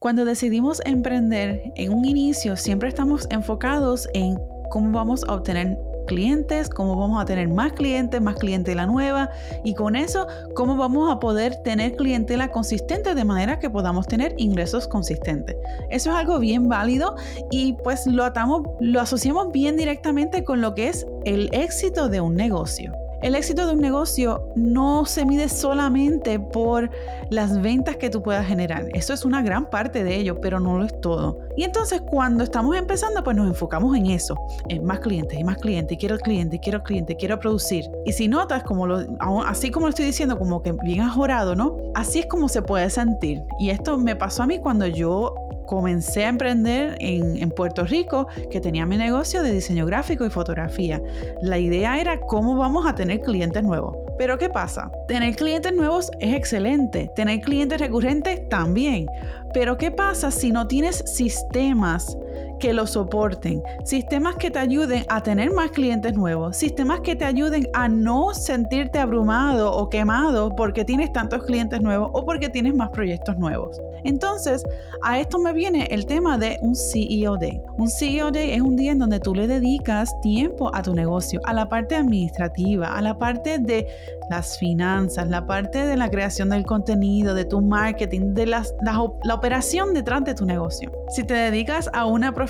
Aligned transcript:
Cuando 0.00 0.24
decidimos 0.24 0.80
emprender 0.86 1.74
en 1.76 1.92
un 1.92 2.06
inicio, 2.06 2.56
siempre 2.56 2.88
estamos 2.88 3.26
enfocados 3.28 4.08
en 4.14 4.38
cómo 4.70 4.92
vamos 4.92 5.24
a 5.28 5.34
obtener 5.34 5.76
clientes, 6.06 6.70
cómo 6.70 6.96
vamos 6.96 7.20
a 7.20 7.26
tener 7.26 7.48
más 7.48 7.74
clientes, 7.74 8.18
más 8.18 8.36
clientela 8.36 8.86
nueva 8.86 9.28
y 9.62 9.74
con 9.74 9.96
eso 9.96 10.26
cómo 10.54 10.78
vamos 10.78 11.12
a 11.12 11.20
poder 11.20 11.56
tener 11.64 11.96
clientela 11.96 12.48
consistente 12.48 13.14
de 13.14 13.24
manera 13.26 13.58
que 13.58 13.68
podamos 13.68 14.06
tener 14.06 14.34
ingresos 14.38 14.88
consistentes. 14.88 15.54
Eso 15.90 16.08
es 16.08 16.16
algo 16.16 16.38
bien 16.38 16.66
válido 16.66 17.16
y 17.50 17.74
pues 17.84 18.06
lo 18.06 18.24
atamos, 18.24 18.62
lo 18.80 19.02
asociamos 19.02 19.52
bien 19.52 19.76
directamente 19.76 20.44
con 20.44 20.62
lo 20.62 20.74
que 20.74 20.88
es 20.88 21.06
el 21.26 21.50
éxito 21.52 22.08
de 22.08 22.22
un 22.22 22.36
negocio. 22.36 22.90
El 23.22 23.34
éxito 23.34 23.66
de 23.66 23.74
un 23.74 23.80
negocio 23.80 24.48
no 24.56 25.04
se 25.04 25.26
mide 25.26 25.50
solamente 25.50 26.40
por 26.40 26.90
las 27.28 27.60
ventas 27.60 27.96
que 27.96 28.08
tú 28.08 28.22
puedas 28.22 28.46
generar. 28.46 28.88
Eso 28.94 29.12
es 29.12 29.26
una 29.26 29.42
gran 29.42 29.68
parte 29.68 30.02
de 30.04 30.16
ello, 30.16 30.40
pero 30.40 30.58
no 30.58 30.78
lo 30.78 30.86
es 30.86 31.00
todo. 31.02 31.38
Y 31.56 31.64
entonces 31.64 32.00
cuando 32.00 32.44
estamos 32.44 32.74
empezando, 32.76 33.22
pues 33.22 33.36
nos 33.36 33.46
enfocamos 33.46 33.94
en 33.94 34.06
eso, 34.06 34.36
en 34.68 34.84
más 34.84 35.00
clientes 35.00 35.38
y 35.38 35.44
más 35.44 35.58
clientes, 35.58 35.98
quiero 35.98 36.18
cliente, 36.18 36.58
quiero 36.60 36.82
cliente, 36.82 37.14
quiero 37.14 37.38
producir. 37.38 37.84
Y 38.06 38.12
si 38.12 38.26
notas, 38.26 38.62
como 38.62 38.86
lo, 38.86 39.04
así 39.46 39.70
como 39.70 39.86
lo 39.86 39.90
estoy 39.90 40.06
diciendo, 40.06 40.38
como 40.38 40.62
que 40.62 40.72
bien 40.72 41.02
ajorado, 41.02 41.54
¿no? 41.54 41.76
Así 41.94 42.20
es 42.20 42.26
como 42.26 42.48
se 42.48 42.62
puede 42.62 42.88
sentir. 42.88 43.42
Y 43.58 43.68
esto 43.68 43.98
me 43.98 44.16
pasó 44.16 44.44
a 44.44 44.46
mí 44.46 44.58
cuando 44.58 44.86
yo 44.86 45.34
comencé 45.70 46.24
a 46.24 46.30
emprender 46.30 46.96
en, 46.98 47.48
Puerto 47.50 47.84
Rico, 47.84 48.26
que 48.50 48.60
tenía 48.60 48.86
mi 48.86 48.96
negocio 48.96 49.40
de 49.40 49.52
diseño 49.52 49.86
gráfico 49.86 50.26
y 50.26 50.30
fotografía. 50.30 51.00
La 51.42 51.58
idea 51.58 52.00
era 52.00 52.18
cómo 52.18 52.56
vamos 52.56 52.86
a 52.86 52.96
tener 52.96 53.20
clientes 53.20 53.62
nuevos. 53.62 53.96
Pero 54.18 54.36
¿qué 54.36 54.48
pasa? 54.48 54.90
Tener 55.06 55.36
clientes 55.36 55.72
nuevos 55.72 56.10
es 56.18 56.34
excelente, 56.34 57.08
tener 57.14 57.40
clientes 57.40 57.78
recurrentes 57.78 58.48
también. 58.48 59.06
Pero 59.54 59.76
¿qué 59.76 59.92
pasa 59.92 60.32
si 60.32 60.50
no 60.50 60.66
tienes 60.66 61.04
sistemas 61.06 62.18
que 62.60 62.72
lo 62.74 62.86
soporten, 62.86 63.62
sistemas 63.84 64.36
que 64.36 64.50
te 64.50 64.58
ayuden 64.58 65.04
a 65.08 65.22
tener 65.22 65.50
más 65.50 65.70
clientes 65.70 66.14
nuevos, 66.14 66.56
sistemas 66.56 67.00
que 67.00 67.16
te 67.16 67.24
ayuden 67.24 67.66
a 67.72 67.88
no 67.88 68.34
sentirte 68.34 68.98
abrumado 68.98 69.72
o 69.72 69.88
quemado 69.88 70.54
porque 70.54 70.84
tienes 70.84 71.12
tantos 71.12 71.42
clientes 71.44 71.80
nuevos 71.80 72.10
o 72.12 72.24
porque 72.24 72.50
tienes 72.50 72.74
más 72.74 72.90
proyectos 72.90 73.38
nuevos. 73.38 73.80
Entonces, 74.04 74.62
a 75.02 75.18
esto 75.18 75.38
me 75.38 75.52
viene 75.52 75.86
el 75.90 76.06
tema 76.06 76.36
de 76.36 76.58
un 76.60 76.74
CEO 76.76 77.36
Day. 77.38 77.60
Un 77.78 77.88
CEO 77.88 78.30
Day 78.30 78.52
es 78.52 78.60
un 78.60 78.76
día 78.76 78.92
en 78.92 78.98
donde 78.98 79.20
tú 79.20 79.34
le 79.34 79.46
dedicas 79.46 80.14
tiempo 80.20 80.70
a 80.74 80.82
tu 80.82 80.94
negocio, 80.94 81.40
a 81.44 81.54
la 81.54 81.68
parte 81.68 81.96
administrativa, 81.96 82.94
a 82.94 83.00
la 83.00 83.18
parte 83.18 83.58
de 83.58 83.86
las 84.28 84.58
finanzas, 84.58 85.28
la 85.28 85.46
parte 85.46 85.86
de 85.86 85.96
la 85.96 86.10
creación 86.10 86.50
del 86.50 86.64
contenido, 86.64 87.34
de 87.34 87.46
tu 87.46 87.60
marketing, 87.62 88.34
de 88.34 88.46
la, 88.46 88.64
la 88.82 89.34
operación 89.34 89.94
detrás 89.94 90.24
de 90.24 90.34
tu 90.34 90.44
negocio. 90.44 90.92
Si 91.08 91.24
te 91.24 91.34
dedicas 91.34 91.90
a 91.92 92.04
una 92.04 92.32
profesión 92.32 92.49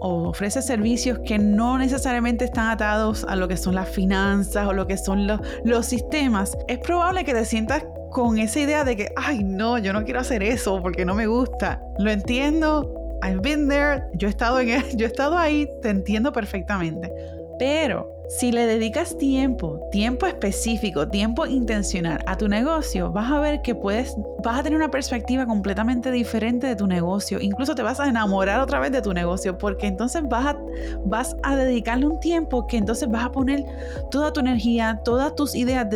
o 0.00 0.28
ofreces 0.28 0.66
servicios 0.66 1.18
que 1.24 1.38
no 1.38 1.78
necesariamente 1.78 2.44
están 2.44 2.68
atados 2.68 3.24
a 3.28 3.36
lo 3.36 3.48
que 3.48 3.56
son 3.56 3.74
las 3.74 3.88
finanzas 3.88 4.66
o 4.66 4.72
lo 4.72 4.86
que 4.86 4.96
son 4.96 5.26
los, 5.26 5.40
los 5.64 5.86
sistemas, 5.86 6.56
es 6.68 6.78
probable 6.78 7.24
que 7.24 7.32
te 7.32 7.44
sientas 7.44 7.84
con 8.10 8.38
esa 8.38 8.60
idea 8.60 8.84
de 8.84 8.96
que, 8.96 9.08
ay, 9.16 9.42
no, 9.42 9.78
yo 9.78 9.92
no 9.92 10.04
quiero 10.04 10.20
hacer 10.20 10.42
eso 10.42 10.80
porque 10.82 11.04
no 11.04 11.14
me 11.14 11.26
gusta. 11.26 11.82
Lo 11.98 12.10
entiendo, 12.10 12.94
I've 13.22 13.40
been 13.40 13.68
there, 13.68 14.02
yo 14.14 14.28
he 14.28 14.30
estado, 14.30 14.60
en, 14.60 14.82
yo 14.96 15.06
he 15.06 15.08
estado 15.08 15.38
ahí, 15.38 15.68
te 15.82 15.88
entiendo 15.88 16.32
perfectamente. 16.32 17.10
Pero 17.58 18.14
si 18.28 18.52
le 18.52 18.66
dedicas 18.66 19.16
tiempo, 19.18 19.86
tiempo 19.92 20.26
específico, 20.26 21.06
tiempo 21.08 21.46
intencional 21.46 22.18
a 22.26 22.36
tu 22.36 22.48
negocio, 22.48 23.12
vas 23.12 23.30
a 23.30 23.38
ver 23.38 23.60
que 23.62 23.74
puedes, 23.74 24.16
vas 24.42 24.58
a 24.58 24.62
tener 24.62 24.78
una 24.78 24.90
perspectiva 24.90 25.46
completamente 25.46 26.10
diferente 26.10 26.66
de 26.66 26.74
tu 26.74 26.86
negocio. 26.86 27.38
Incluso 27.40 27.74
te 27.74 27.82
vas 27.82 28.00
a 28.00 28.08
enamorar 28.08 28.60
otra 28.60 28.80
vez 28.80 28.92
de 28.92 29.02
tu 29.02 29.12
negocio, 29.12 29.58
porque 29.58 29.86
entonces 29.86 30.22
vas 30.28 30.46
a, 30.46 30.58
vas 31.04 31.36
a 31.42 31.54
dedicarle 31.54 32.06
un 32.06 32.18
tiempo 32.18 32.66
que 32.66 32.78
entonces 32.78 33.08
vas 33.08 33.24
a 33.24 33.32
poner 33.32 33.64
toda 34.10 34.32
tu 34.32 34.40
energía, 34.40 35.00
todas 35.04 35.34
tus 35.34 35.54
ideas 35.54 35.86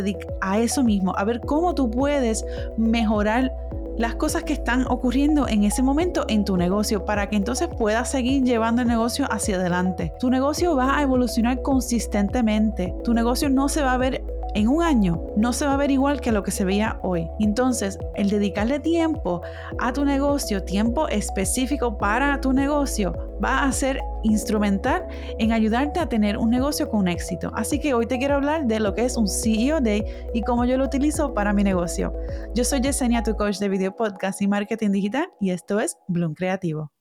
a 0.41 0.59
eso 0.59 0.85
mismo, 0.85 1.17
a 1.17 1.25
ver 1.25 1.41
cómo 1.41 1.75
tú 1.75 1.91
puedes 1.91 2.45
mejorar 2.77 3.53
las 3.99 4.15
cosas 4.15 4.45
que 4.45 4.53
están 4.53 4.87
ocurriendo 4.89 5.49
en 5.49 5.65
ese 5.65 5.83
momento 5.83 6.25
en 6.29 6.45
tu 6.45 6.57
negocio 6.57 7.05
para 7.05 7.29
que 7.29 7.37
entonces 7.37 7.69
puedas 7.69 8.11
seguir 8.11 8.45
llevando 8.45 8.83
el 8.83 8.89
negocio 8.89 9.27
hacia 9.31 9.57
adelante. 9.57 10.13
Tu 10.21 10.31
negocio 10.31 10.77
va 10.77 10.97
a 10.97 11.03
evolucionar 11.03 11.63
consistentemente. 11.63 12.95
Tu 13.03 13.13
negocio 13.13 13.51
no 13.51 13.69
se 13.69 13.83
va 13.83 13.93
a 13.93 13.99
ver 13.99 14.25
en 14.55 14.69
un 14.69 14.83
año 14.83 15.23
no 15.37 15.53
se 15.53 15.67
va 15.67 15.75
a 15.75 15.77
ver 15.77 15.91
igual 15.91 16.21
que 16.21 16.33
lo 16.33 16.43
que 16.43 16.51
se 16.51 16.65
veía 16.65 16.99
hoy. 17.03 17.29
Entonces, 17.39 17.99
el 18.15 18.31
dedicarle 18.31 18.81
tiempo 18.81 19.43
a 19.79 19.93
tu 19.93 20.05
negocio, 20.05 20.65
tiempo 20.65 21.09
específico 21.09 21.99
para 21.99 22.41
tu 22.41 22.53
negocio, 22.53 23.13
va 23.43 23.65
a 23.65 23.73
ser 23.73 24.01
instrumental 24.23 25.07
en 25.39 25.53
ayudarte 25.53 26.01
a 26.01 26.09
tener 26.09 26.37
un 26.37 26.51
negocio 26.51 26.89
con 26.89 27.09
éxito. 27.09 27.53
Así 27.55 27.79
que 27.79 27.95
hoy 27.95 28.07
te 28.07 28.19
quiero 28.19 28.35
hablar 28.35 28.67
de 28.67 28.81
lo 28.81 28.95
que 28.95 29.05
es 29.05 29.17
un 29.17 29.29
CEO 29.29 29.81
Day 29.81 30.05
y 30.35 30.43
cómo 30.43 30.65
yo 30.65 30.77
lo 30.77 30.85
utilizo 30.85 31.35
para 31.35 31.53
mi 31.53 31.63
negocio. 31.63 32.13
Yo 32.55 32.65
soy 32.65 32.81
Yesenia, 32.81 33.23
tu 33.23 33.35
coach 33.37 33.59
de 33.59 33.69
video 33.69 33.95
podcast 33.95 34.43
y 34.43 34.49
marketing 34.49 34.91
digital, 34.91 35.29
y 35.41 35.51
esto 35.51 35.81
es 35.81 35.97
Bloom 36.09 36.35
Creativo. 36.35 36.98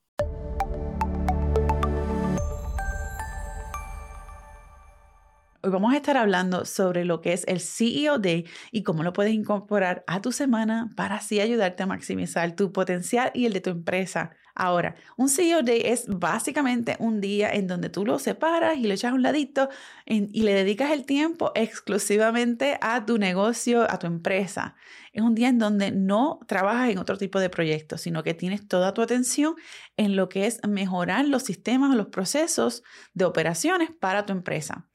Hoy 5.68 5.74
vamos 5.74 5.94
a 5.94 5.98
estar 5.98 6.16
hablando 6.16 6.64
sobre 6.64 7.04
lo 7.04 7.20
que 7.20 7.34
es 7.34 7.44
el 7.46 7.60
CEO 7.60 8.20
Day 8.20 8.46
y 8.72 8.84
cómo 8.84 9.04
lo 9.04 9.12
puedes 9.12 9.34
incorporar 9.34 10.02
a 10.08 10.22
tu 10.22 10.32
semana 10.32 10.94
para 10.96 11.16
así 11.16 11.42
ayudarte 11.42 11.84
a 11.84 11.86
maximizar 11.86 12.56
tu 12.56 12.72
potencial 12.72 13.32
y 13.34 13.48
el 13.48 13.52
de 13.52 13.60
tu 13.60 13.72
empresa. 13.72 14.32
Ahora, 14.56 14.96
un 15.18 15.28
CEO 15.28 15.64
Day 15.64 15.82
es 15.84 16.06
básicamente 16.08 16.96
un 17.00 17.20
día 17.20 17.52
en 17.52 17.68
donde 17.68 17.90
tú 17.90 18.06
lo 18.06 18.18
separas 18.18 18.78
y 18.78 18.88
lo 18.88 18.94
echas 18.94 19.12
a 19.12 19.16
un 19.16 19.24
ladito 19.24 19.68
y 20.06 20.42
le 20.44 20.54
dedicas 20.54 20.92
el 20.92 21.06
tiempo 21.06 21.52
exclusivamente 21.54 22.78
a 22.80 23.06
tu 23.06 23.18
negocio, 23.18 23.92
a 23.92 24.00
tu 24.00 24.08
empresa. 24.08 24.76
Es 25.12 25.22
un 25.22 25.36
día 25.36 25.50
en 25.50 25.60
donde 25.60 25.92
no 25.92 26.40
trabajas 26.48 26.92
en 26.92 26.98
otro 26.98 27.18
tipo 27.18 27.42
de 27.42 27.50
proyectos, 27.50 28.00
sino 28.00 28.24
que 28.24 28.34
tienes 28.34 28.66
toda 28.70 28.94
tu 28.94 29.02
atención 29.02 29.56
en 29.98 30.16
lo 30.16 30.30
que 30.30 30.46
es 30.46 30.62
mejorar 30.66 31.28
los 31.28 31.44
sistemas 31.44 31.92
o 31.92 31.98
los 31.98 32.08
procesos 32.08 32.84
de 33.14 33.26
operaciones 33.26 33.92
para 33.92 34.26
tu 34.26 34.32
empresa 34.32 34.88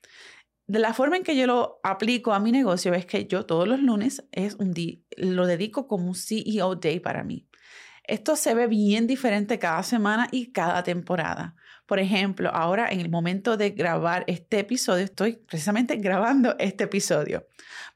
de 0.72 0.78
la 0.78 0.94
forma 0.94 1.18
en 1.18 1.22
que 1.22 1.36
yo 1.36 1.46
lo 1.46 1.80
aplico 1.82 2.32
a 2.32 2.40
mi 2.40 2.50
negocio 2.50 2.94
es 2.94 3.04
que 3.04 3.26
yo 3.26 3.44
todos 3.44 3.68
los 3.68 3.78
lunes 3.78 4.24
es 4.32 4.54
un 4.54 4.72
lo 5.18 5.46
dedico 5.46 5.86
como 5.86 6.06
un 6.06 6.14
CEO 6.14 6.76
Day 6.76 6.98
para 6.98 7.24
mí. 7.24 7.46
Esto 8.04 8.36
se 8.36 8.54
ve 8.54 8.68
bien 8.68 9.06
diferente 9.06 9.58
cada 9.58 9.82
semana 9.82 10.28
y 10.32 10.50
cada 10.50 10.82
temporada. 10.82 11.56
Por 11.84 11.98
ejemplo, 11.98 12.48
ahora 12.54 12.88
en 12.88 13.00
el 13.00 13.10
momento 13.10 13.58
de 13.58 13.70
grabar 13.70 14.24
este 14.26 14.60
episodio, 14.60 15.04
estoy 15.04 15.34
precisamente 15.46 15.96
grabando 15.96 16.56
este 16.58 16.84
episodio. 16.84 17.46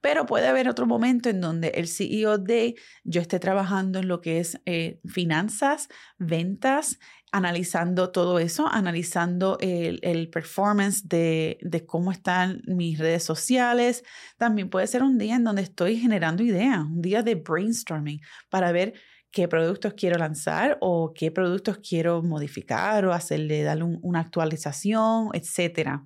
Pero 0.03 0.26
puede 0.26 0.47
haber 0.47 0.69
otro 0.69 0.86
momento 0.86 1.31
en 1.31 1.41
donde 1.41 1.69
el 1.69 1.88
CEO 1.88 2.36
Day 2.36 2.75
yo 3.04 3.22
esté 3.22 3.38
trabajando 3.38 4.00
en 4.00 4.09
lo 4.09 4.20
que 4.20 4.38
es 4.38 4.60
eh, 4.66 5.00
finanzas, 5.06 5.88
ventas, 6.19 6.98
analizando 7.36 8.10
todo 8.10 8.38
eso, 8.38 8.66
analizando 8.66 9.58
el, 9.60 10.30
performance 10.30 11.06
de, 11.06 11.58
de, 11.60 11.84
cómo 11.84 12.10
están 12.10 12.62
mis 12.66 12.98
redes 12.98 13.24
sociales. 13.24 14.04
También 14.38 14.70
puede 14.70 14.86
ser 14.86 15.02
un 15.02 15.19
día 15.19 15.36
en 15.36 15.44
donde 15.44 15.60
estoy 15.62 15.98
generando 15.98 16.42
ideas, 16.42 16.80
un 16.80 17.02
día 17.02 17.22
de 17.22 17.34
brainstorming 17.34 18.20
para 18.48 18.72
ver 18.72 18.94
qué 19.30 19.48
productos 19.48 19.92
quiero 19.92 20.16
lanzar 20.16 20.78
o 20.80 21.12
qué 21.14 21.30
productos 21.30 21.78
quiero 21.86 22.22
modificar 22.22 23.04
o 23.04 23.12
hacerle, 23.12 23.62
darle 23.64 23.84
una 24.00 24.20
actualización, 24.20 25.28
etc. 25.34 26.00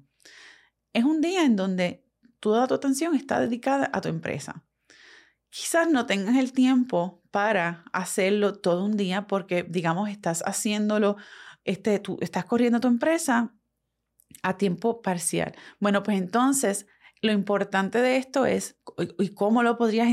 Es 0.92 1.04
un 1.04 1.20
día 1.20 1.44
en 1.44 1.54
donde 1.54 2.04
toda 2.40 2.66
tu 2.66 2.74
atención 2.74 3.14
está 3.14 3.38
dedicada 3.38 3.88
a 3.92 4.00
tu 4.00 4.08
empresa. 4.08 4.64
Quizás 5.50 5.88
no 5.90 6.06
tengas 6.06 6.36
el 6.36 6.52
tiempo 6.52 7.22
para 7.30 7.84
hacerlo 7.92 8.54
todo 8.54 8.84
un 8.84 8.96
día 8.96 9.26
porque, 9.26 9.64
digamos, 9.64 10.08
estás 10.08 10.42
haciéndolo, 10.46 11.16
este, 11.64 11.98
tú 11.98 12.18
estás 12.20 12.44
corriendo 12.44 12.80
tu 12.80 12.88
empresa 12.88 13.52
a 14.42 14.56
tiempo 14.56 15.02
parcial. 15.02 15.54
Bueno, 15.80 16.02
pues 16.02 16.18
entonces 16.18 16.86
lo 17.20 17.32
importante 17.32 18.00
de 18.00 18.16
esto 18.16 18.46
es, 18.46 18.78
¿y 19.18 19.30
cómo 19.30 19.62
lo 19.62 19.76
podrías 19.76 20.08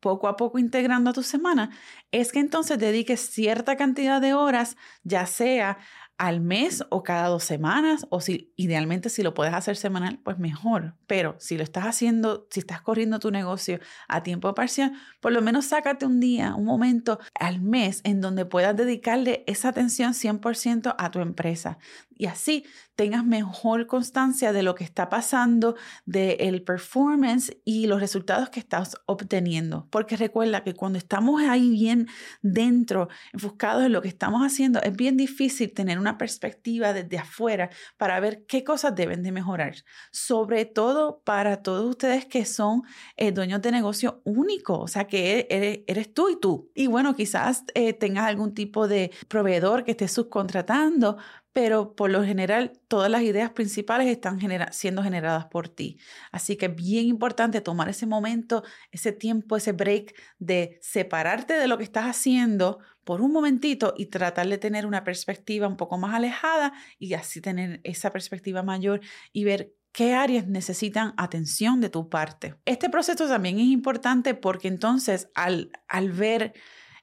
poco 0.00 0.28
a 0.28 0.36
poco 0.36 0.58
integrando 0.58 1.10
a 1.10 1.12
tu 1.12 1.22
semana, 1.22 1.70
es 2.10 2.32
que 2.32 2.40
entonces 2.40 2.78
dediques 2.78 3.20
cierta 3.20 3.76
cantidad 3.76 4.20
de 4.20 4.34
horas, 4.34 4.76
ya 5.04 5.26
sea 5.26 5.78
al 6.20 6.42
mes 6.42 6.84
o 6.90 7.02
cada 7.02 7.28
dos 7.28 7.44
semanas, 7.44 8.06
o 8.10 8.20
si 8.20 8.52
idealmente 8.56 9.08
si 9.08 9.22
lo 9.22 9.32
puedes 9.32 9.54
hacer 9.54 9.74
semanal, 9.78 10.18
pues 10.22 10.38
mejor. 10.38 10.94
Pero 11.06 11.34
si 11.38 11.56
lo 11.56 11.62
estás 11.62 11.84
haciendo, 11.84 12.46
si 12.50 12.60
estás 12.60 12.82
corriendo 12.82 13.18
tu 13.20 13.30
negocio 13.30 13.80
a 14.06 14.22
tiempo 14.22 14.54
parcial, 14.54 14.92
por 15.20 15.32
lo 15.32 15.40
menos 15.40 15.64
sácate 15.64 16.04
un 16.04 16.20
día, 16.20 16.54
un 16.54 16.66
momento 16.66 17.20
al 17.34 17.62
mes 17.62 18.02
en 18.04 18.20
donde 18.20 18.44
puedas 18.44 18.76
dedicarle 18.76 19.44
esa 19.46 19.70
atención 19.70 20.12
100% 20.12 20.94
a 20.98 21.10
tu 21.10 21.20
empresa. 21.20 21.78
Y 22.20 22.26
así 22.26 22.66
tengas 22.96 23.24
mejor 23.24 23.86
constancia 23.86 24.52
de 24.52 24.62
lo 24.62 24.74
que 24.74 24.84
está 24.84 25.08
pasando, 25.08 25.74
del 26.04 26.62
performance 26.62 27.56
y 27.64 27.86
los 27.86 27.98
resultados 27.98 28.50
que 28.50 28.60
estás 28.60 28.94
obteniendo. 29.06 29.88
Porque 29.88 30.18
recuerda 30.18 30.62
que 30.62 30.74
cuando 30.74 30.98
estamos 30.98 31.40
ahí 31.40 31.70
bien 31.70 32.08
dentro, 32.42 33.08
enfocados 33.32 33.84
en 33.84 33.92
lo 33.92 34.02
que 34.02 34.08
estamos 34.08 34.42
haciendo, 34.42 34.82
es 34.82 34.94
bien 34.94 35.16
difícil 35.16 35.72
tener 35.72 35.98
una 35.98 36.09
perspectiva 36.18 36.92
desde 36.92 37.18
afuera 37.18 37.70
para 37.96 38.20
ver 38.20 38.44
qué 38.46 38.64
cosas 38.64 38.94
deben 38.94 39.22
de 39.22 39.32
mejorar. 39.32 39.74
Sobre 40.10 40.64
todo 40.64 41.22
para 41.24 41.62
todos 41.62 41.88
ustedes 41.88 42.26
que 42.26 42.44
son 42.44 42.82
eh, 43.16 43.32
dueños 43.32 43.62
de 43.62 43.72
negocio 43.72 44.20
único, 44.24 44.78
o 44.78 44.88
sea 44.88 45.06
que 45.06 45.46
eres, 45.86 46.14
tú 46.14 46.28
y 46.30 46.40
tú. 46.40 46.70
Y 46.74 46.86
bueno, 46.86 47.14
quizás 47.14 47.64
eh, 47.74 47.92
tengas 47.92 48.26
algún 48.26 48.54
tipo 48.54 48.88
de 48.88 49.10
proveedor 49.28 49.84
que 49.84 49.92
esté 49.92 50.08
subcontratando, 50.08 51.18
pero 51.52 51.94
por 51.94 52.10
lo 52.10 52.24
general 52.24 52.72
todas 52.88 53.10
las 53.10 53.22
ideas 53.22 53.50
principales 53.50 54.06
están 54.08 54.38
siendo 54.72 55.02
generadas 55.02 55.46
por 55.46 55.68
ti. 55.68 55.98
Así 56.30 56.56
que 56.56 56.66
es 56.66 56.74
bien 56.74 57.06
importante 57.06 57.60
tomar 57.60 57.88
ese 57.88 58.06
momento, 58.06 58.62
ese 58.92 59.12
tiempo, 59.12 59.56
ese 59.56 59.72
break 59.72 60.14
de 60.38 60.78
separarte 60.80 61.54
de 61.54 61.68
lo 61.68 61.78
que 61.78 61.84
estás 61.84 62.04
haciendo 62.04 62.78
por 63.04 63.20
un 63.20 63.32
momentito 63.32 63.94
y 63.96 64.06
tratar 64.06 64.48
de 64.48 64.58
tener 64.58 64.86
una 64.86 65.02
perspectiva 65.02 65.66
un 65.66 65.76
poco 65.76 65.98
más 65.98 66.14
alejada 66.14 66.72
y 66.98 67.14
así 67.14 67.40
tener 67.40 67.80
esa 67.82 68.10
perspectiva 68.10 68.62
mayor 68.62 69.00
y 69.32 69.44
ver 69.44 69.74
qué 69.92 70.14
áreas 70.14 70.46
necesitan 70.46 71.14
atención 71.16 71.80
de 71.80 71.90
tu 71.90 72.08
parte. 72.08 72.54
Este 72.64 72.88
proceso 72.88 73.26
también 73.26 73.58
es 73.58 73.66
importante 73.66 74.34
porque 74.34 74.68
entonces 74.68 75.30
al, 75.34 75.72
al 75.88 76.12
ver 76.12 76.54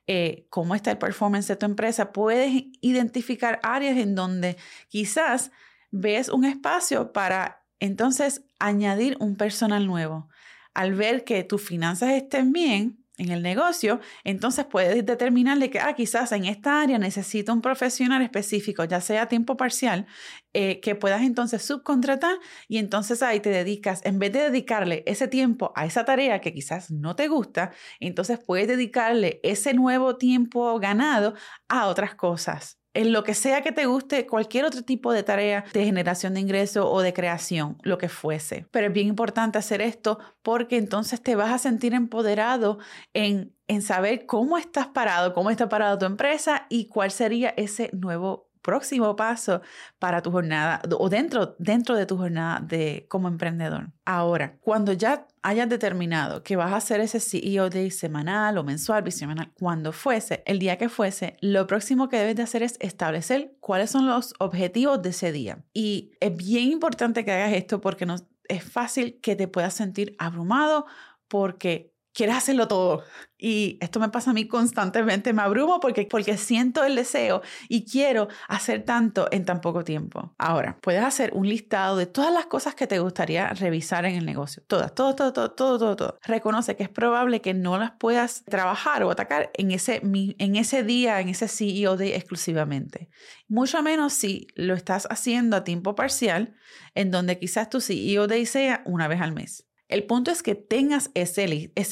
eh, 0.07 0.47
cómo 0.49 0.73
está 0.73 0.91
el 0.91 0.97
performance 0.97 1.47
de 1.47 1.57
tu 1.57 1.65
empresa, 1.65 2.13
puedes 2.13 2.63
identificar 2.81 3.59
áreas 3.61 3.97
en 3.97 4.15
donde 4.15 4.57
quizás 4.87 5.51
ves 5.91 6.29
un 6.29 6.45
espacio 6.45 7.11
para 7.11 7.65
entonces 7.79 8.43
añadir 8.59 9.17
un 9.19 9.35
personal 9.35 9.85
nuevo. 9.85 10.29
Al 10.73 10.93
ver 10.93 11.23
que 11.23 11.43
tus 11.43 11.61
finanzas 11.61 12.11
estén 12.11 12.53
bien, 12.53 13.03
en 13.17 13.31
el 13.31 13.41
negocio, 13.41 13.99
entonces 14.23 14.65
puedes 14.65 15.05
determinar 15.05 15.57
de 15.57 15.69
que, 15.69 15.79
ah, 15.79 15.93
quizás 15.93 16.31
en 16.31 16.45
esta 16.45 16.81
área 16.81 16.99
necesito 16.99 17.51
un 17.53 17.61
profesional 17.61 18.21
específico, 18.21 18.83
ya 18.85 19.01
sea 19.01 19.23
a 19.23 19.27
tiempo 19.27 19.57
parcial, 19.57 20.05
eh, 20.53 20.79
que 20.81 20.95
puedas 20.95 21.21
entonces 21.21 21.61
subcontratar 21.63 22.35
y 22.67 22.77
entonces 22.77 23.21
ahí 23.23 23.39
te 23.39 23.49
dedicas, 23.49 24.01
en 24.05 24.19
vez 24.19 24.33
de 24.33 24.39
dedicarle 24.41 25.03
ese 25.05 25.27
tiempo 25.27 25.71
a 25.75 25.85
esa 25.85 26.05
tarea 26.05 26.41
que 26.41 26.53
quizás 26.53 26.91
no 26.91 27.15
te 27.15 27.27
gusta, 27.27 27.71
entonces 27.99 28.39
puedes 28.45 28.67
dedicarle 28.67 29.39
ese 29.43 29.73
nuevo 29.73 30.17
tiempo 30.17 30.79
ganado 30.79 31.33
a 31.67 31.87
otras 31.87 32.15
cosas 32.15 32.77
en 32.97 33.13
lo 33.13 33.23
que 33.23 33.35
sea 33.35 33.61
que 33.61 33.71
te 33.71 33.85
guste, 33.85 34.25
cualquier 34.25 34.65
otro 34.65 34.81
tipo 34.81 35.13
de 35.13 35.21
tarea 35.21 35.63
de 35.71 35.85
generación 35.85 36.33
de 36.33 36.39
ingreso 36.39 36.91
o 36.91 37.01
de 37.01 37.13
creación, 37.13 37.77
lo 37.83 37.99
que 37.99 38.09
fuese. 38.09 38.65
Pero 38.71 38.87
es 38.87 38.93
bien 38.93 39.07
importante 39.07 39.59
hacer 39.59 39.81
esto 39.81 40.17
porque 40.41 40.77
entonces 40.77 41.21
te 41.21 41.35
vas 41.35 41.51
a 41.51 41.59
sentir 41.59 41.93
empoderado 41.93 42.79
en, 43.13 43.53
en 43.67 43.83
saber 43.83 44.25
cómo 44.25 44.57
estás 44.57 44.87
parado, 44.87 45.35
cómo 45.35 45.51
está 45.51 45.69
parado 45.69 45.99
tu 45.99 46.05
empresa 46.05 46.65
y 46.69 46.87
cuál 46.87 47.11
sería 47.11 47.53
ese 47.55 47.91
nuevo 47.93 48.46
próximo 48.61 49.15
paso 49.15 49.61
para 49.99 50.21
tu 50.21 50.31
jornada 50.31 50.81
o 50.97 51.09
dentro, 51.09 51.55
dentro 51.59 51.95
de 51.95 52.05
tu 52.05 52.17
jornada 52.17 52.59
de, 52.59 53.05
como 53.09 53.27
emprendedor. 53.27 53.91
Ahora, 54.05 54.57
cuando 54.61 54.93
ya 54.93 55.27
hayas 55.41 55.69
determinado 55.69 56.43
que 56.43 56.55
vas 56.55 56.71
a 56.71 56.77
hacer 56.77 56.99
ese 56.99 57.19
CEO 57.19 57.69
Day 57.69 57.91
semanal 57.91 58.57
o 58.57 58.63
mensual, 58.63 59.03
bisemanal, 59.03 59.51
cuando 59.53 59.91
fuese, 59.91 60.43
el 60.45 60.59
día 60.59 60.77
que 60.77 60.89
fuese, 60.89 61.37
lo 61.41 61.67
próximo 61.67 62.09
que 62.09 62.17
debes 62.17 62.35
de 62.35 62.43
hacer 62.43 62.63
es 62.63 62.77
establecer 62.79 63.55
cuáles 63.59 63.89
son 63.89 64.07
los 64.07 64.33
objetivos 64.39 65.01
de 65.01 65.09
ese 65.09 65.31
día. 65.31 65.63
Y 65.73 66.11
es 66.19 66.35
bien 66.35 66.71
importante 66.71 67.23
que 67.23 67.31
hagas 67.31 67.53
esto 67.53 67.81
porque 67.81 68.05
no, 68.05 68.15
es 68.47 68.63
fácil 68.63 69.19
que 69.21 69.35
te 69.35 69.47
puedas 69.47 69.73
sentir 69.73 70.15
abrumado 70.19 70.85
porque 71.27 71.93
quieres 72.17 72.35
hacerlo 72.35 72.67
todo. 72.67 73.03
Y 73.37 73.77
esto 73.79 73.99
me 73.99 74.09
pasa 74.09 74.31
a 74.31 74.33
mí 74.33 74.47
constantemente, 74.47 75.31
me 75.31 75.43
abrumo 75.43 75.79
porque, 75.79 76.07
porque 76.09 76.35
siento 76.37 76.83
el 76.83 76.95
deseo 76.95 77.43
y 77.69 77.85
quiero 77.85 78.27
hacer 78.47 78.83
tanto 78.83 79.27
en 79.31 79.45
tan 79.45 79.61
poco 79.61 79.83
tiempo. 79.83 80.33
Ahora, 80.39 80.79
puedes 80.81 81.03
hacer 81.03 81.29
un 81.35 81.47
listado 81.47 81.95
de 81.95 82.07
todas 82.07 82.33
las 82.33 82.47
cosas 82.47 82.73
que 82.73 82.87
te 82.87 82.97
gustaría 82.97 83.49
revisar 83.49 84.05
en 84.05 84.15
el 84.15 84.25
negocio. 84.25 84.63
Todas, 84.65 84.95
todo, 84.95 85.13
todo, 85.13 85.31
todo, 85.31 85.51
todo, 85.51 85.77
todo, 85.77 85.95
todo. 85.95 86.19
Reconoce 86.23 86.75
que 86.75 86.81
es 86.81 86.89
probable 86.89 87.41
que 87.41 87.53
no 87.53 87.77
las 87.77 87.91
puedas 87.91 88.43
trabajar 88.45 89.03
o 89.03 89.11
atacar 89.11 89.51
en 89.53 89.69
ese, 89.69 90.01
en 90.01 90.55
ese 90.55 90.81
día, 90.81 91.21
en 91.21 91.29
ese 91.29 91.47
CEO 91.47 91.97
Day 91.97 92.13
exclusivamente. 92.13 93.09
Mucho 93.47 93.83
menos 93.83 94.13
si 94.13 94.47
lo 94.55 94.73
estás 94.73 95.07
haciendo 95.11 95.55
a 95.55 95.63
tiempo 95.63 95.93
parcial, 95.93 96.55
en 96.95 97.11
donde 97.11 97.37
quizás 97.37 97.69
tu 97.69 97.79
CEO 97.79 98.25
Day 98.25 98.47
sea 98.47 98.81
una 98.85 99.07
vez 99.07 99.21
al 99.21 99.33
mes. 99.33 99.67
El 99.87 100.03
punto 100.03 100.31
es 100.31 100.43
que 100.43 100.53
tengas 100.55 101.11
ese, 101.13 101.47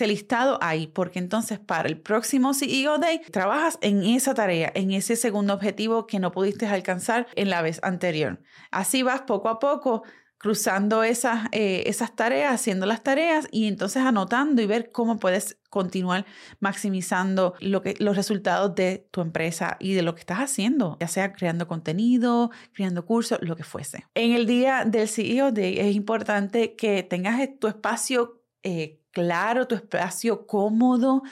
listado 0.07 0.59
ahí, 0.61 0.87
porque 0.87 1.19
entonces 1.19 1.59
para 1.59 1.87
el 1.87 1.97
próximo 1.97 2.53
CEO 2.53 2.97
Day 2.97 3.21
trabajas 3.31 3.77
en 3.81 4.03
esa 4.03 4.33
tarea, 4.33 4.69
en 4.75 4.91
ese 4.91 5.15
segundo 5.15 5.53
objetivo 5.53 6.05
que 6.05 6.19
no 6.19 6.31
pudiste 6.31 6.67
alcanzar 6.67 7.27
en 7.35 7.49
la 7.49 7.61
vez 7.61 7.79
anterior. 7.83 8.41
Así 8.69 9.01
vas 9.01 9.21
poco 9.21 9.47
a 9.47 9.59
poco 9.59 10.03
cruzando 10.37 11.03
esas, 11.03 11.47
eh, 11.51 11.83
esas 11.87 12.15
tareas, 12.15 12.53
haciendo 12.53 12.85
las 12.85 13.03
tareas 13.03 13.47
y 13.51 13.67
entonces 13.67 14.03
anotando 14.03 14.61
y 14.61 14.67
ver 14.67 14.91
cómo 14.91 15.17
puedes 15.17 15.57
continuar 15.69 16.25
maximizando 16.59 17.55
lo 17.59 17.81
que, 17.81 17.95
los 17.99 18.15
resultados 18.15 18.75
de 18.75 19.07
tu 19.11 19.21
empresa 19.21 19.77
y 19.79 19.93
de 19.93 20.01
lo 20.01 20.13
que 20.13 20.21
estás 20.21 20.39
haciendo, 20.39 20.97
ya 20.99 21.07
sea 21.07 21.33
creando 21.33 21.67
contenido, 21.67 22.51
creando 22.73 23.05
cursos, 23.05 23.39
lo 23.41 23.55
que 23.55 23.63
fuese. 23.63 24.05
En 24.13 24.31
el 24.31 24.45
día 24.45 24.85
del 24.85 25.07
CEO 25.07 25.51
Day 25.51 25.79
es 25.79 25.95
importante 25.95 26.75
que 26.75 27.03
tengas 27.03 27.41
tu 27.59 27.67
espacio 27.67 28.41
eh, 28.63 28.99
claro, 29.11 29.67
tu 29.67 29.75
espacio 29.75 30.47
cómodo 30.47 31.23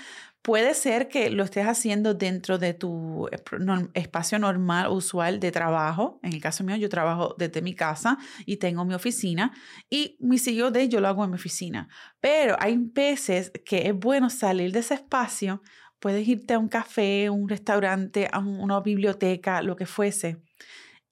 Puede 0.44 0.74
ser 0.74 1.08
que 1.08 1.30
lo 1.30 1.46
estés 1.46 1.66
haciendo 1.66 2.16
dentro 2.16 2.58
de 2.58 2.74
tu 2.74 3.30
eh, 3.32 3.42
espacio 3.94 4.38
normal, 4.40 4.92
usual 4.92 5.40
de 5.40 5.54
trabajo. 5.54 6.20
En 6.22 6.34
el 6.34 6.42
caso 6.42 6.66
mío, 6.66 6.76
yo 6.76 6.90
trabajo 6.90 7.34
desde 7.38 7.62
mi 7.62 7.74
casa 7.74 8.18
y 8.46 8.58
tengo 8.58 8.84
mi 8.84 8.94
oficina 8.94 9.54
y 9.90 10.18
mi 10.20 10.38
CEO 10.38 10.70
de 10.70 10.90
yo 10.90 11.00
lo 11.00 11.08
hago 11.08 11.24
en 11.24 11.30
mi 11.30 11.36
oficina. 11.36 11.88
Pero 12.20 12.58
hay 12.60 12.76
veces 12.78 13.54
que 13.66 13.88
es 13.88 13.96
bueno 13.98 14.30
salir 14.30 14.74
de 14.74 14.80
ese 14.80 14.96
espacio. 14.96 15.62
Puedes 16.00 16.28
irte 16.28 16.56
a 16.56 16.60
un 16.60 16.68
café, 16.68 17.30
un 17.30 17.48
restaurante, 17.48 18.28
a 18.30 18.40
una 18.40 18.82
biblioteca, 18.82 19.62
lo 19.62 19.78
que 19.78 19.86
fuese 19.86 20.42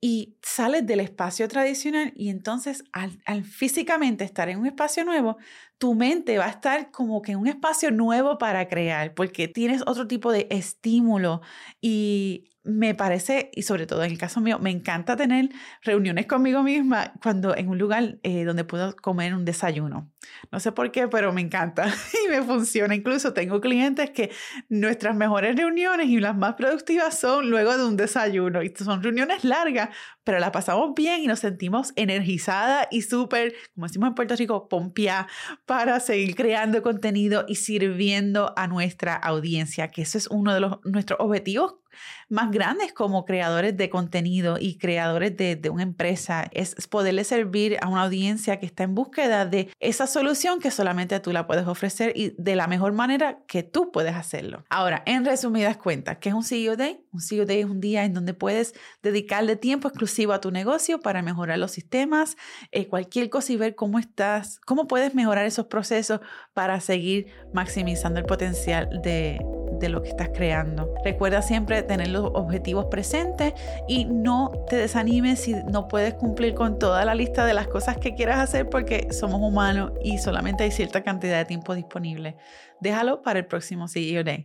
y 0.04 0.36
sales 0.42 0.86
del 0.88 1.00
espacio 1.00 1.48
tradicional 1.48 2.12
y 2.16 2.30
entonces 2.30 2.84
al, 2.92 3.22
al, 3.24 3.44
físicamente 3.44 4.24
estar 4.24 4.50
en 4.50 4.58
un 4.58 4.66
espacio 4.66 5.06
nuevo, 5.06 5.38
tu 5.82 5.96
mente 5.96 6.38
va 6.38 6.46
a 6.46 6.50
estar 6.50 6.92
como 6.92 7.24
que 7.24 7.32
en 7.32 7.40
un 7.40 7.48
espacio 7.48 7.90
nuevo 7.90 8.38
para 8.38 8.68
crear, 8.68 9.16
porque 9.16 9.48
tienes 9.48 9.82
otro 9.88 10.06
tipo 10.06 10.32
de 10.32 10.46
estímulo 10.52 11.42
y 11.82 12.52
me 12.64 12.94
parece, 12.94 13.50
y 13.54 13.64
sobre 13.64 13.88
todo 13.88 14.04
en 14.04 14.12
el 14.12 14.20
caso 14.20 14.40
mío, 14.40 14.60
me 14.60 14.70
encanta 14.70 15.16
tener 15.16 15.50
reuniones 15.82 16.28
conmigo 16.28 16.62
misma 16.62 17.14
cuando 17.24 17.56
en 17.56 17.70
un 17.70 17.80
lugar 17.80 18.20
eh, 18.22 18.44
donde 18.44 18.64
puedo 18.64 18.96
comer 18.96 19.34
un 19.34 19.44
desayuno. 19.44 20.12
No 20.52 20.60
sé 20.60 20.72
por 20.72 20.92
qué, 20.92 21.08
pero 21.08 21.34
me 21.34 21.42
encanta 21.42 21.88
y 22.26 22.30
me 22.30 22.44
funciona. 22.44 22.94
Incluso 22.94 23.34
tengo 23.34 23.60
clientes 23.60 24.12
que 24.12 24.30
nuestras 24.70 25.16
mejores 25.16 25.56
reuniones 25.56 26.08
y 26.10 26.20
las 26.20 26.38
más 26.38 26.54
productivas 26.54 27.18
son 27.18 27.50
luego 27.50 27.76
de 27.76 27.86
un 27.86 27.98
desayuno. 27.98 28.62
Y 28.62 28.72
son 28.76 29.02
reuniones 29.02 29.44
largas, 29.44 29.90
pero 30.24 30.40
la 30.40 30.52
pasamos 30.52 30.94
bien 30.96 31.22
y 31.22 31.28
nos 31.28 31.40
sentimos 31.40 31.94
energizada 31.96 32.88
y 32.92 33.02
súper, 33.02 33.54
como 33.74 33.88
decimos 33.88 34.10
en 34.10 34.16
Puerto 34.16 34.36
Rico, 34.36 34.68
pompia 34.68 35.28
para 35.66 36.00
seguir 36.00 36.36
creando 36.36 36.82
contenido 36.82 37.46
y 37.48 37.56
sirviendo 37.56 38.54
a 38.56 38.68
nuestra 38.68 39.16
audiencia, 39.16 39.90
que 39.90 40.04
eso 40.04 40.18
es 40.18 40.28
uno 40.28 40.54
de 40.54 40.60
los, 40.60 40.80
nuestros 40.84 41.20
objetivos 41.20 41.81
más 42.30 42.52
grandes 42.52 42.94
como 42.94 43.26
creadores 43.26 43.76
de 43.78 43.90
contenido 43.90 44.58
y 44.60 44.78
creadores 44.78 45.36
de, 45.38 45.60
una 45.72 45.84
empresa 45.84 46.50
es 46.52 46.76
poderle 46.88 47.24
servir 47.24 47.78
a 47.82 47.88
una 47.88 48.04
audiencia 48.04 48.60
que 48.60 48.66
está 48.66 48.84
en 48.84 48.96
búsqueda 48.96 49.46
de 49.46 49.70
esa 49.80 50.08
solución 50.08 50.60
que 50.60 50.72
solamente 50.72 51.20
tú 51.20 51.32
la 51.32 51.48
puedes 51.48 51.68
ofrecer 51.68 52.12
y 52.16 52.34
de 52.38 52.56
la 52.56 52.68
mejor 52.68 52.94
manera 52.94 53.40
que 53.48 53.64
tú 53.64 53.92
puedes 53.92 54.16
hacerlo. 54.16 54.64
Ahora, 54.70 55.04
en 55.06 55.26
resumidas 55.26 55.78
cuentas, 55.78 56.18
¿qué 56.20 56.30
es 56.30 56.36
un 56.36 56.44
CEO 56.44 56.76
Day? 56.76 57.06
Un 57.12 57.22
CEO 57.22 57.46
Day 57.46 57.60
es 57.60 57.66
un 57.66 57.80
día 57.80 58.04
en 58.04 58.14
donde 58.14 58.34
puedes 58.34 58.74
dedicarle 59.02 59.56
tiempo 59.56 59.88
exclusivo 59.88 60.34
a 60.34 60.42
tu 60.42 60.52
negocio 60.52 61.00
para 61.00 61.22
mejorar 61.22 61.58
los 61.60 61.72
sistemas, 61.72 62.38
eh, 62.72 62.88
cualquier 62.88 63.30
cosa 63.30 63.54
y 63.54 63.58
ver 63.58 63.76
cómo 63.76 64.00
estás, 64.00 64.60
cómo 64.66 64.88
puedes 64.88 65.16
mejorar 65.16 65.46
esos 65.46 65.68
procesos 65.68 66.20
para 66.54 66.80
seguir 66.80 67.28
maximizando 67.54 68.20
el 68.20 68.26
potencial 68.26 68.90
de 69.04 69.40
de 69.82 69.90
lo 69.90 70.02
que 70.02 70.10
estás 70.10 70.30
creando. 70.30 70.94
Recuerda 71.04 71.42
siempre 71.42 71.84
tener 71.84 72.08
los 72.08 72.32
objetivos 72.34 72.86
presentes 72.86 73.54
y 73.88 74.06
no 74.06 74.52
te 74.70 74.78
desanimes 74.78 75.42
si 75.42 75.54
no 75.54 75.88
puedes 75.88 76.14
cumplir 76.14 76.54
con 76.54 76.80
toda 76.80 77.04
la 77.04 77.16
lista 77.16 77.46
de 77.46 77.54
las 77.54 77.68
cosas 77.68 77.98
que 77.98 78.16
quieras 78.16 78.40
hacer 78.40 78.70
porque 78.70 79.12
somos 79.12 79.42
humanos 79.42 79.92
y 80.02 80.20
solamente 80.20 80.64
hay 80.64 80.72
cierta 80.72 81.04
cantidad 81.04 81.38
de 81.38 81.46
tiempo 81.46 81.76
disponible. 81.76 82.38
Déjalo 82.80 83.22
para 83.22 83.40
el 83.40 83.46
próximo 83.46 83.88
CEO 83.88 84.24
Day. 84.24 84.40